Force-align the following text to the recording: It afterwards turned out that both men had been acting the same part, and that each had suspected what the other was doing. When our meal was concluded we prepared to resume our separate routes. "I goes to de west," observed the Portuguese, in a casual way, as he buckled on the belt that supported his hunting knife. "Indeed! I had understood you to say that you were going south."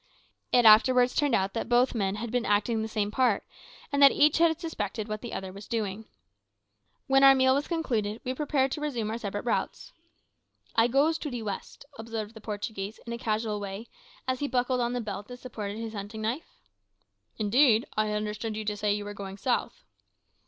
It 0.51 0.65
afterwards 0.65 1.13
turned 1.13 1.35
out 1.35 1.53
that 1.53 1.69
both 1.69 1.93
men 1.93 2.15
had 2.15 2.31
been 2.31 2.43
acting 2.43 2.81
the 2.81 2.87
same 2.87 3.11
part, 3.11 3.45
and 3.91 4.01
that 4.01 4.11
each 4.11 4.39
had 4.39 4.59
suspected 4.59 5.07
what 5.07 5.21
the 5.21 5.31
other 5.31 5.53
was 5.53 5.67
doing. 5.67 6.05
When 7.05 7.23
our 7.23 7.35
meal 7.35 7.53
was 7.53 7.67
concluded 7.67 8.19
we 8.23 8.33
prepared 8.33 8.71
to 8.71 8.81
resume 8.81 9.11
our 9.11 9.19
separate 9.19 9.45
routes. 9.45 9.93
"I 10.75 10.87
goes 10.87 11.19
to 11.19 11.29
de 11.29 11.43
west," 11.43 11.85
observed 11.99 12.33
the 12.33 12.41
Portuguese, 12.41 12.99
in 13.05 13.13
a 13.13 13.19
casual 13.19 13.59
way, 13.59 13.89
as 14.27 14.39
he 14.39 14.47
buckled 14.47 14.81
on 14.81 14.93
the 14.93 15.01
belt 15.01 15.27
that 15.27 15.37
supported 15.39 15.77
his 15.77 15.93
hunting 15.93 16.23
knife. 16.23 16.49
"Indeed! 17.37 17.85
I 17.95 18.07
had 18.07 18.17
understood 18.17 18.57
you 18.57 18.65
to 18.65 18.75
say 18.75 18.93
that 18.93 18.97
you 18.97 19.05
were 19.05 19.13
going 19.13 19.37
south." 19.37 19.83